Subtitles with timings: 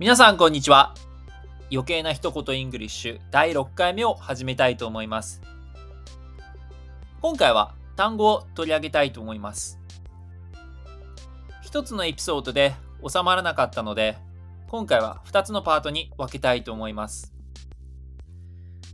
[0.00, 0.94] 皆さんこんにちは。
[1.72, 5.42] 余計な一言 English 第6回目を始めたいと思います。
[7.20, 9.80] 今回は単語を取り上げたいと思います。
[11.62, 14.16] 一つのエピソードで収まらなかったので
[14.68, 17.34] 今回は2つのパートに分けたいと思います。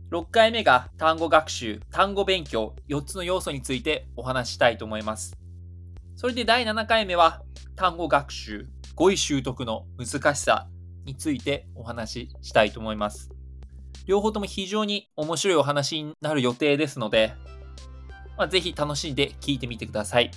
[0.09, 5.37] 6回目が単語学習、単語勉強4つの要素についてお話ししたいと思います。
[6.15, 7.43] それで第7回目は
[7.75, 8.65] 単語学習、
[8.95, 10.67] 語彙習得の難しさ
[11.05, 13.29] についてお話ししたいと思います。
[14.05, 17.33] 両方とも非常に面白いお話になる予定ですので、
[18.37, 20.31] まあ、ぜひ楽しんで聞いてみてください。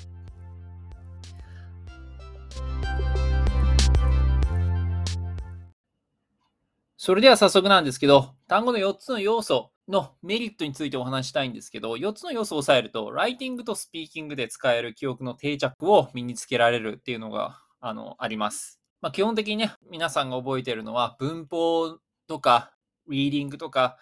[6.96, 18.77] それでは早速なんですけど、単語の4つの要素のメリットについてお話したいんですけど、4つの要素を押さえると、ライティングとスピーキングで使える記憶の定着を身につけられるっていうのがあのあります。
[19.00, 22.72] まあ、基本的にね、皆さんが覚えているのは文法とか、
[23.08, 23.96] リーディングとか、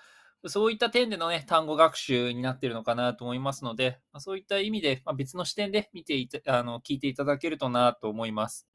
[0.47, 8.67] そういった点でのね、単語学習になっているのかなと思いますので、まあ、そういった意味で、まあ、別の視点で見ていてあの、聞いていただけるとなと思います。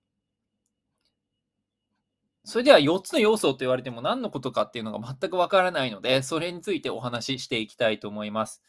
[2.44, 8.62] それでは4つの要素と言われても何のことかっていうのが全くわからないので、それについてお話ししていきたいと思います。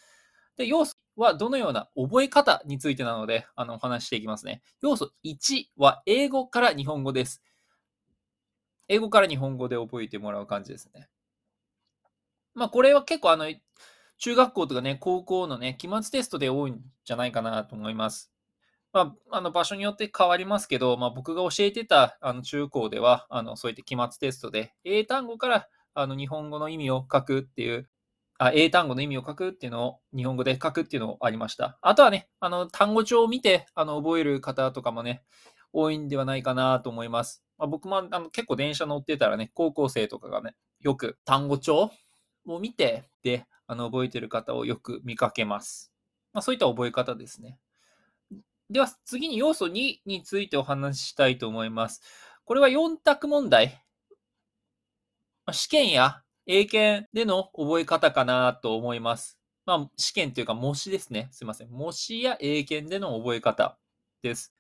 [0.56, 4.62] で、要素はどのような覚え方についてなので、あの、お話ししていきますね。
[4.82, 7.42] 要素1は英語から日本語です。
[8.92, 11.08] 英語から日本語で覚えてもらう感じですね。
[12.54, 13.46] まあ、これは結構あの、
[14.18, 18.30] 中学校とかね、高校のね、期末テストで多いんじゃないかなと思います。
[18.92, 27.88] まあ、あの場所によって変わりますけど、まあ、僕が教えてたあの中高では、あのそういった期末テストで、英単語からあの日本語の意味を書くっていう、
[28.38, 31.78] あ英単語の意味を書くっていうのを日本語で書くっていうのがありました。
[31.80, 35.22] あとはね、あの単語帳を見てあの覚える方とかもね、
[35.72, 37.42] 多いんではないかなと思います。
[37.58, 41.90] まあ、僕もあの結構電車乗ってたらね、高校生とかがね、よく単語帳
[42.46, 45.92] を見て、で、あの覚えてる方をよく見かけます。
[46.32, 47.58] まあ、そういった覚え方ですね。
[48.70, 52.00] では次に要素2についてお話ししたいと思います。
[52.44, 53.84] これは4択問題。
[55.52, 59.38] 試験や英検での覚え方かなと思います。
[59.66, 61.28] まあ、試験というか模試ですね。
[61.32, 61.70] すいません。
[61.70, 63.78] 模試や英検での覚え方
[64.22, 64.52] です。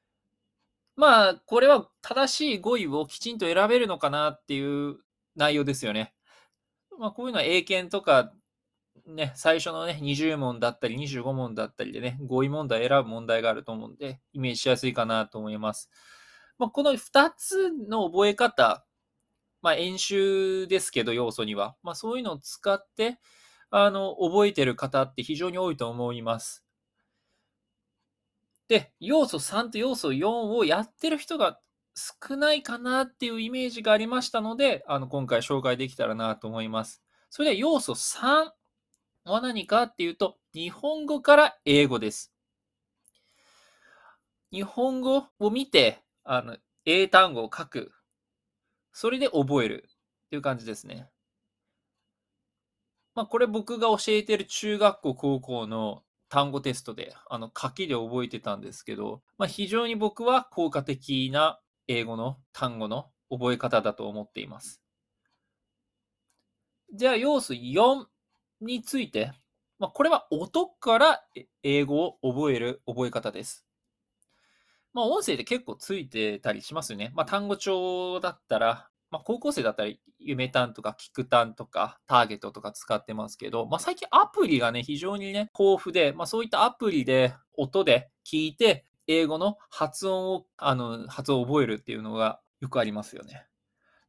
[0.96, 4.98] まあ、これは正しい語彙をきちんと選べるのかなっていう
[5.36, 6.14] 内容ですよね。
[6.98, 8.32] まあ、こういうのは英検とか
[9.06, 15.90] ね、最初のね、20問だったり25問だったりでね、語彙問題選ぶ問題があると思うんで、イメージしやすいかなと思います。
[16.58, 18.86] まあ、この2つの覚え方、
[19.60, 21.76] まあ、演習ですけど、要素には。
[21.82, 23.18] まあ、そういうのを使って、
[23.70, 26.64] あの、覚えてる方って非常に多いと思います。
[28.68, 31.58] で、要素3と要素4をやってる人が
[31.94, 37.02] 少ないかなっていうイメージがありましたので、あの、今回紹介できたらなと思います。
[37.28, 38.50] それでは要素3
[39.24, 42.32] は何かっていうと、日本語から英語です。
[44.50, 47.92] 日本語を見て、あの、英単語を書く。
[48.92, 49.88] それで覚える
[50.26, 51.08] っていう感じですね。
[53.14, 64.80] まあ、これ僕が教えてる中学校、高校の単語テストで、あの、書きで覚えてたんですけど、まあ、非常に僕は効果的な英語の単語の覚え方だと思っています。
[66.94, 68.06] じゃあ、要素4
[68.62, 69.34] について、
[69.78, 71.22] まあ、これは音から
[71.62, 73.66] 英語を覚える覚え方です。
[74.94, 77.12] まあ、音声で結構ついてたりしますよね。
[77.14, 93.44] まあ、単語帳だったら、まあ、高校生だったら、夢単とか、聞く単とか、ターゲットとか使ってますけど、まあ、最近アプリがね、非常にね、豊富で、まあ、そういったアプリで音で聞いて、英語の発音を、あの、発音を覚えるっていうのがよくありますよね。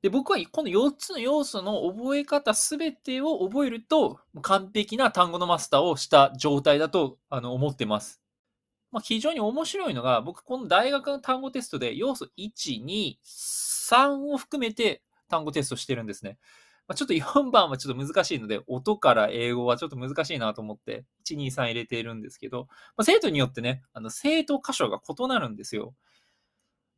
[0.01, 8.21] で、僕はこの4つの要素の覚え方すべてを覚えると、完璧な単語のマスターをした状態だとあの思ってます。
[8.91, 16.37] まあ、非常に面白いのが、僕、この大学の単語テストで要素1、2、3 3を含めて単語テストしてるんですね。
[16.87, 25.93] まあ、ちょっと4番はちょっと難しいので、音から英語はちょっと難しいなと思って、1、2、3入れているんですけど、まあ、生徒によってね、あの生徒箇所が異なるんですよ。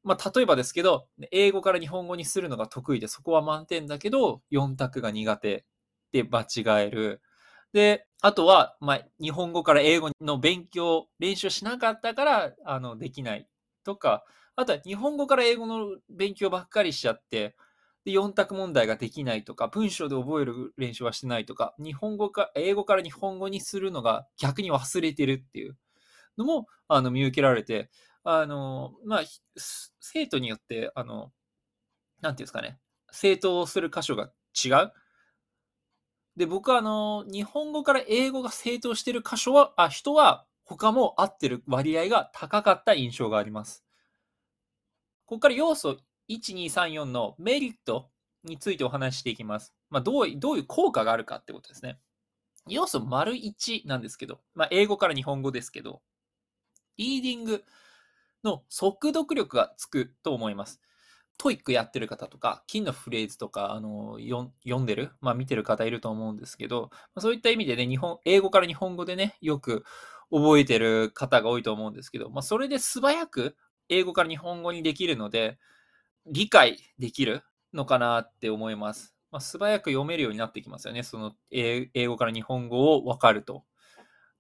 [0.04, 5.66] まあ、例えばですけど、英語から日本語にするのが得意で、そこは満点だけど、4択が苦手
[6.12, 7.22] で間違える。
[7.74, 13.48] で、あとは、ま、日本語から英語の勉強、練習しなかったから、あの、できない
[13.86, 14.26] とか、
[14.58, 17.56] あとは日本語から英語の勉強ばっかりしちゃって、
[18.06, 25.78] で、4択問題ができないとか、文章で覚える練習はしてないとか、日本語か、英語から日本語にするのが逆に忘れてるっていう
[26.38, 27.90] のも、あの、見受けられて、
[28.24, 29.24] あの、まあ、
[30.00, 31.32] 生徒によって、あの、
[32.22, 32.80] なんていうんですかね、
[33.12, 34.32] 正当する箇所が
[34.64, 34.94] 違う。
[36.36, 43.86] で、僕はあの、日本語から英語が正当してる箇所は、あ、人は他も合ってる割合が高かった印象があります。
[45.26, 45.98] ここから要素
[46.30, 48.10] 1、2、3、4のメリット
[48.44, 49.74] についてお話ししていきます。
[49.90, 52.00] まあ、どうどういう効果があるかってことですね。
[52.68, 56.02] 要素丸1なんですけど、まあ、英語から日本語ですけど、
[56.98, 57.64] リーディング
[58.44, 60.82] の速読力がつくと思います。
[61.38, 69.84] TOEIC やってる方とか、金のフレーズとか、あの、読んでる、まあ見てる方いると思うんですけど、そういった意味でね、日本、英語から日本語でね、よく
[70.32, 73.56] 覚えてる方が多いと思うんですけど、まあそれで素早く
[73.90, 75.60] 英語から日本語にできるので、
[76.28, 77.44] 理解できる
[77.74, 79.16] のかなって思います。
[79.32, 81.04] まあ、素早く読めるようになってきますよね。
[81.04, 83.64] その英語から日本語を分かると。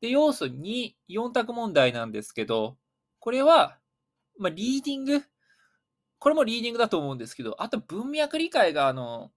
[0.01, 2.77] で、要素2、4択問題なんですけど、
[3.19, 3.77] これは、
[4.39, 5.21] まあ、リーディング？
[6.17, 9.31] これもリーディングだと思うんですけど、あと文脈理解が、あの、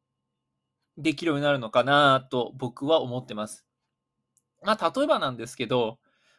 [0.96, 3.66] できるようになるのかなと僕は思ってます。
[4.62, 5.98] まあ、例えばなんですけど、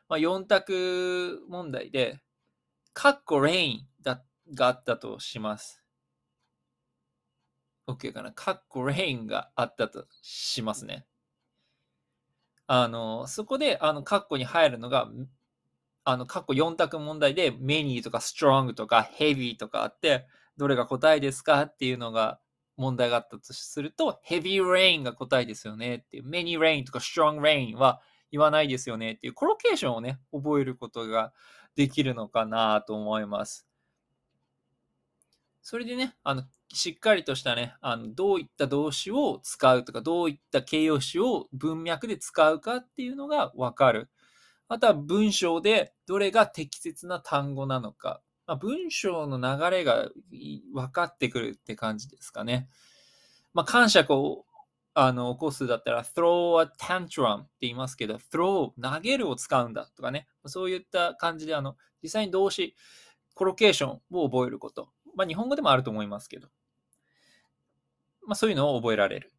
[0.09, 2.19] まあ、4択問題で、
[2.93, 4.23] カッコレインだ
[4.53, 5.83] があったとします。
[7.87, 8.31] OK かな？
[8.31, 11.05] カッコレインがあったとしますね。
[12.65, 15.07] あの、そこで、あの、カッコに入るのが、
[16.03, 20.27] あの、カッコ4択問題で、メニーとかストロングとかヘビーとかあって、
[20.57, 22.39] どれが答えですかっていうのが
[22.77, 31.33] 問題があったとすると、ヘビーレインが答えですよねっていう、メニーレインとかストロングレインは言わないですよねっていうコロケーションをね、覚えることが
[31.75, 33.67] できるのかなと思います。
[35.61, 44.09] それでね、あの、しっかりとしたね、あの、どういった動詞を使うとか、どういった形容詞を文脈で使うかっていうのがわかる。
[44.67, 48.21] あとは文章でどれが適切な単語なのか。
[48.45, 50.09] まあ、文章の流れが
[50.73, 52.67] 分かってくるって感じですかね。
[53.53, 54.45] まあ、感触を
[54.93, 60.27] あの起こすだったら throw a tantrum って言いますけど、throw 投げるを使うんだとかね。
[60.45, 62.75] そういった感じで、あの、実際に動詞、
[63.33, 64.89] コロケーションを覚えること。
[65.15, 66.49] まあ、日本語でもあると思いますけど。
[68.25, 69.31] まあ、そういうのを覚えられる。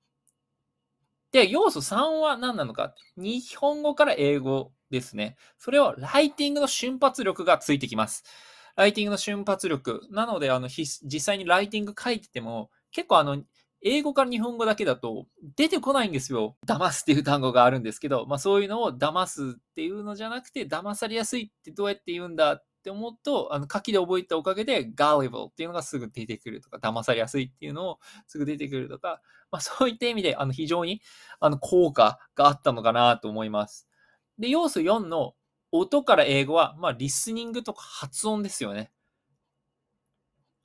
[1.33, 2.95] で、要素3は何なのか。
[3.17, 5.37] 日本語から英語ですね。
[5.59, 8.25] それはライティングの瞬発力がついてきます。
[8.77, 10.01] ライティングの瞬発力。
[10.11, 13.43] なので、あの、実際にライティング書いてても、結構あの、
[13.83, 16.57] 英語から日本語だけだと出てこないんですよ。
[16.67, 31.01] 騙すっていう単語があるんですけど、まあそういうのを騙すっていうのじゃなくて、騙されやすいってどうやって言うんだって思うと、あの書きで覚えたおかげで gullible っていうのがすぐ出てくるとか、騙されやすいっていうのをすぐ出てくるとか、まあそういった意味であの非常に
[31.41, 33.89] あの効果があったのかなと思います。
[34.39, 35.35] で、要素4の
[35.73, 38.91] 音から英語は、まあ、リスニングとか発音ですよね。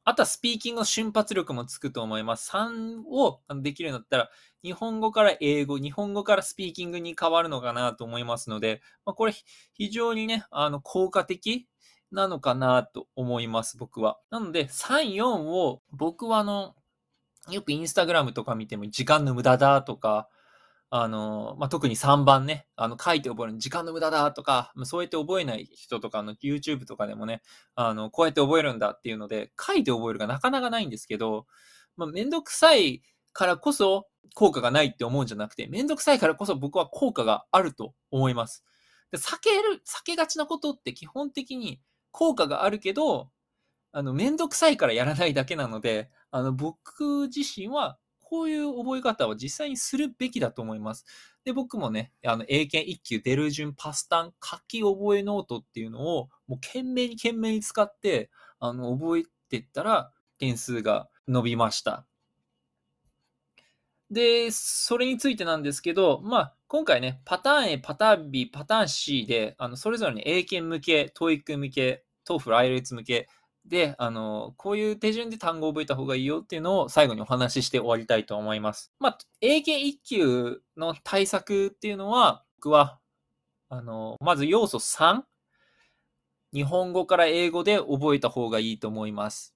[0.07, 2.51] あとはスピーキングの瞬発力もつくと思います。
[2.51, 4.29] 3をできるようになったら、
[4.63, 9.33] 日本語から英語、日本語からスピーキングに変わるのかなと思いますので、まあ、これ
[9.73, 11.67] 非常にね、あの効果的
[12.11, 14.19] なのかなと思います、僕は。
[14.29, 16.75] なので、3、4を僕はあの、
[17.49, 20.29] よくインスタグラムとか見ても時間の無駄だとか、
[20.89, 27.41] あの、まあ、特に3番ね、あの、書いて覚えるの時間の無駄だとか、そうやって覚えない人とかの YouTube とかでもね、
[27.75, 31.47] あの、こうやって覚えるんだっていうので、書いて覚えるがなかなかないんですけど、
[31.97, 33.01] まあ、めんどくさい
[33.33, 38.63] からこそ効果がないって思うんじゃなくて、めんどくさいからこそ僕は効果があると思います。
[39.11, 41.81] で避ける、避けがちなことって基本的に
[42.11, 43.29] 効果があるけど、
[43.91, 47.97] あの、めんどくさいからやらないだけなので、あの、僕自身は
[48.35, 51.05] こういう覚え方は実際にするべきだと思います。
[51.45, 62.05] で、僕もね、あの、英検1級出る順パスタン書き覚えノートっていうのを、もう懸命に懸命に使って、あの、覚えてったら、点数が伸びました。
[64.11, 73.29] で、それについてなんですけど、まあ、今回ね、パターン A、パターン B、パターン C で、あの、それぞれに英検向け、TOEIC 向け、TOEFL、IELTS 向け、
[73.65, 78.91] で、あの、こういう手順で単語を覚えた方がいいよっていうのを最後にお話しして終わりたいと思います。
[78.99, 82.99] まあ、英検1級の対策っていうのは、僕は、
[83.69, 85.23] あの、まず要素3、
[86.53, 89.55] 日本語から英語で覚えた方がいいと思います。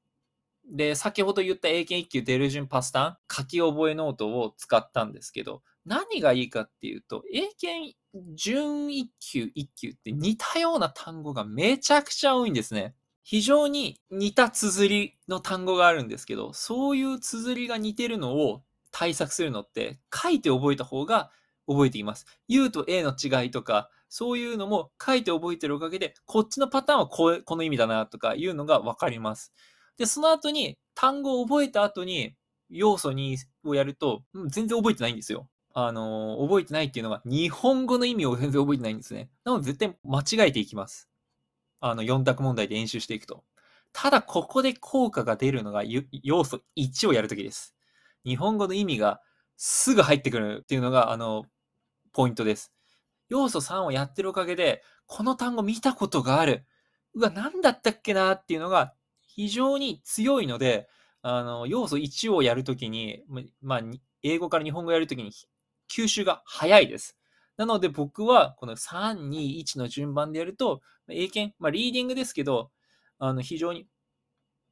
[0.72, 7.96] で、先ほど言った英検1級デルジュンパスタン、書き覚えノートを使ったんですけど、何がいいかっていうと、英検
[8.36, 12.96] 準1級、1級って似たような単語がめちゃくちゃ多いんですね。
[13.30, 21.30] 非常に似た綴りの単語があるんですけど、そういう綴りが似てるのを対策するのって、書いて覚えた方が
[21.68, 22.26] 覚えています。
[22.48, 29.54] U と A の違いとか、そういうのも書いて覚えてるおかげで、こっちのパターンはここの意味だなとかいうのがわかります。
[30.00, 32.34] で、その後に単語を覚えた後に、
[32.72, 35.48] 要素2をやると、全然覚えてないんですよ。
[35.76, 39.30] あのー、覚えてないっていうのが、日本語の意味を全然覚えてないんですね。
[39.44, 41.09] なので絶対間違えていきます。
[41.80, 43.44] あの、4択問題で演習していくと。
[43.94, 47.76] ただ、ここで効果が出るのが、要素1をやるときです。
[48.26, 49.22] 日本語の意味が
[49.58, 51.46] すぐ入ってくるっていうのが、あの、
[52.14, 52.74] ポイントです。
[53.30, 56.66] 要素3をやってるおかげで、この単語見たことがある。
[57.16, 60.90] うわ、何だったっけなっていうのが非常に強いので、
[61.22, 63.24] あの、要素1をやるときに、
[63.62, 63.82] まあ、
[64.24, 65.32] 英語から日本語やるときに
[65.92, 67.19] 吸収が早いです。
[67.60, 72.72] なので僕はこの3、2、1の順番でやると、英検、まあ、リーディングですけど、
[73.18, 73.86] あの非常に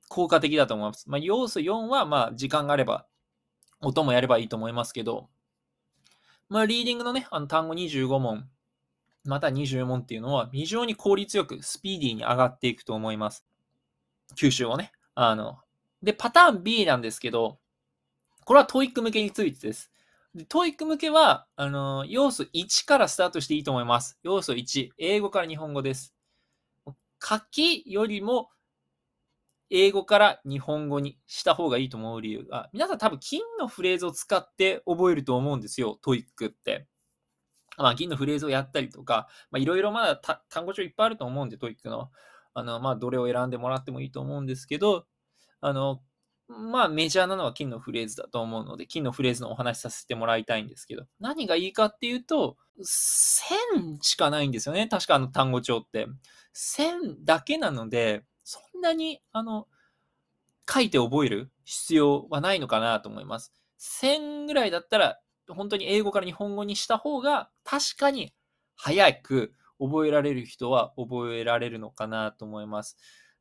[0.08, 1.10] 効果的だと思います。
[1.10, 3.06] まあ、要素4はまあ時間があれば、
[3.82, 5.28] 音もやればいいと思いますけど、
[6.48, 8.48] まあ、リーディングのね、あの単語25問、
[9.26, 13.46] また20問っていうのは非常に効率よくスピーディーに上がっていくと思います。
[14.38, 14.94] 吸収をね。
[15.14, 15.60] あの、
[16.02, 17.60] で、パターン B なんですけど、
[18.46, 19.92] これは TOEIC 向けについてです。
[20.36, 24.20] で TOEIC 向けは、あの、要素1からスタートしていいと思います。
[24.24, 26.14] 要素1、英語から日本語です。
[27.24, 28.50] 書きよりも、
[29.70, 36.88] 英語から日本語にした方がいいと思う理由が、皆さん多分金のフレーズを使って覚えると思うんですよ、 TOEIC って。
[37.78, 40.18] まあ、銀のフレーズをやったりとか、まあ、いろいろまだ
[40.50, 42.10] 単語帳いっぱいあると思うんで、 TOEIC の。
[42.54, 45.06] あの、まあ、どれを選んでもらってもいいと思うんですけど、
[45.62, 46.02] あの、
[46.48, 53.58] まあメジャーなのは金のフレーズだと思うので、金のフレーズのお話しさせてもらいたいんですけど、何がいいかっていうと、線
[54.02, 54.88] しかないんですよね。
[54.88, 56.08] 確かあの単語帳って。
[56.54, 59.68] 線だけなので、そんなに、あの、
[60.72, 63.54] 書いて覚える必要はないのかなと思います。
[63.78, 68.34] 線ぐらいだったら、本当に英語から日本語にした方が、確かに
[68.76, 72.98] 早く覚えられる人は覚えられるのかなと思います。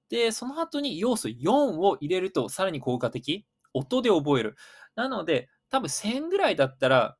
[0.08, 3.46] で、その後に要素4を入れるとさらに効果的。
[3.72, 4.56] 音で覚える。
[4.94, 7.16] なので、多分1000ぐらいだったら、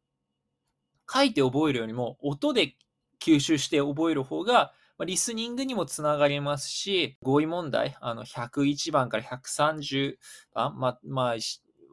[1.12, 2.75] 書いて覚えるよりも音で
[3.23, 4.73] 吸収して覚える方が、
[5.05, 10.16] リスニングにもつながりますし、合意問題、あの、101番から130
[10.55, 11.37] 番、ま、まあ、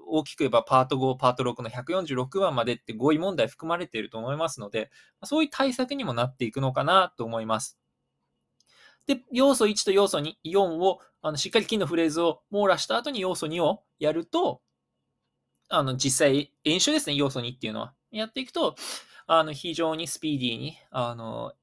[0.07, 4.89] 大きく言えばパート5、パート6の146番までって合意問題含まれていると思いますので、
[5.23, 7.77] そういう対策にもなっていくのかなと思います。
[9.05, 14.61] で、要素1と要素2、4を、あの、しっかり金のフレーズを網羅した後に要素2をやると、
[15.69, 17.93] あの、実際、演習ですね、要素2っていうのは。
[18.11, 18.75] やっていくと、
[19.25, 21.53] あの、非常にスピーディーに、あの、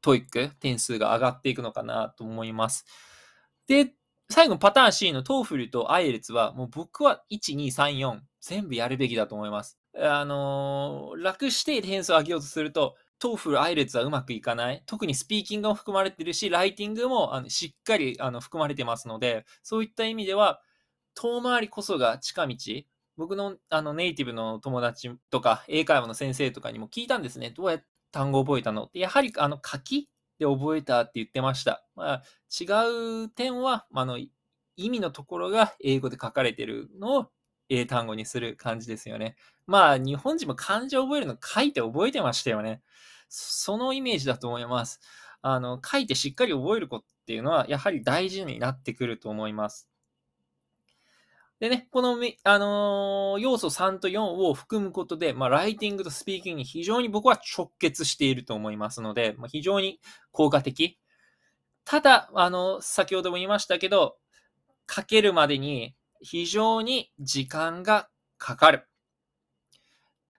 [0.00, 2.84] TOEIC 点数が上がっていくのかなと思います。
[3.66, 3.94] で、
[4.30, 9.78] 最後パターン C の TOEFL と IELTS は、もう僕は1、2、3、4全部やるべきだと思います。
[9.96, 14.82] あのー、楽して点数を上げようとすると、 TOEFL、IELTS はうまくいかない。
[14.86, 20.60] 特にスピーキングも含まれてるし、ライティングもあのしっかりあの含まれてますので、そういった意味では、
[21.14, 22.56] 遠回りこそが近道。
[23.16, 27.50] 僕のあのネイティブの友達とか、英会話の先生とかにも聞いたんですね。
[27.50, 28.84] どうやって単語を覚えたの？
[28.84, 30.08] って、やはりあの書き
[30.38, 31.84] で覚えたって言ってました。
[31.96, 34.18] まあ、違う点は、あの
[34.76, 37.26] 意味のところが英語で書かれてるのを
[37.68, 39.36] 英単語にする感じですよね。
[39.66, 42.82] まあ、日本人も漢字を覚えるの書いて覚えてましたよね。
[43.28, 45.00] そのイメージだと思います。
[45.42, 49.88] あの、書いてしっかり覚えることっていうのは、やはり大事になってくると思います。
[51.60, 60.98] でね、この、あのー、要素3と4を含むことで、まあ、ライティングとスピーキングに非常に僕は直結していると思いますので、まあ、非常に効果的。
[61.84, 64.18] ただ、あの、先ほども言いましたけど、
[64.88, 68.08] 書けるまでに非常に時間が
[68.38, 68.88] かかる。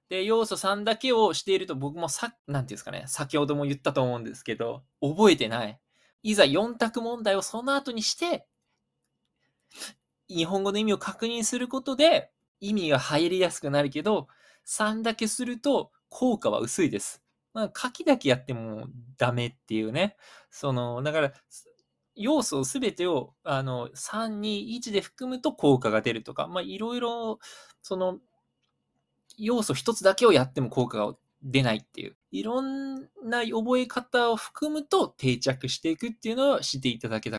[0.09, 5.79] で、要素3だけをしていると僕もさ、なんていうんですかね、先ほども言ったと思うんですけど、覚えてない。
[6.23, 8.47] いざ4択問題をその後にして、
[10.27, 14.27] 日本語の意味を確認することで、意味が入りやすくなるけど、
[14.65, 17.23] 3だけすると効果は薄いです。
[17.53, 20.17] まあ、書きだけやってもダメっていうね。
[20.51, 21.33] その、だから、
[22.19, 27.39] 要素すべてを、あの、3、2、1で含むと効果が出るとか、まあ、いろいろ、
[27.81, 28.19] その、
[29.37, 37.37] 要素一つだけをやっても効果が出ないっていう、いろんな覚え方を含むと定着していくっていうのを知っていただけた。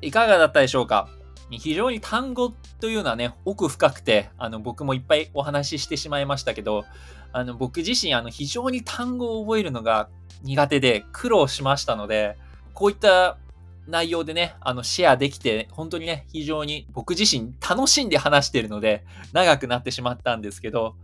[0.00, 1.08] いかがだったでしょうか？
[1.50, 6.84] 非常に単語というのはね、奥深くて、あの、僕もいっぱいお話ししてしまいましたけど、
[7.32, 10.08] あの、僕自身、あの、非常に単語を覚えるのが
[10.42, 12.36] 苦手で苦労しましたので、
[12.74, 13.38] こういった
[13.86, 20.96] 内容でね、あの、シェアできて、本当にね、非常に僕自身楽しんで話してるので、長くなってしまったんですけど、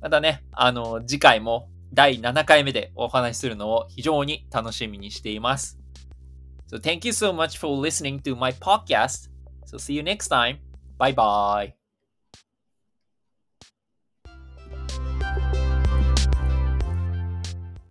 [0.00, 5.80] またね、あの、次回も第7回目でお話しするのを非常に楽しみにしています。
[6.66, 9.28] So thank you so much for listening to my podcast.
[9.66, 10.58] So see you next time.
[10.98, 11.85] Bye bye.